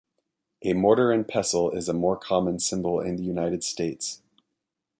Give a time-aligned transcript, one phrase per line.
[0.63, 4.19] A mortar and pestle is a more common symbol in the United States.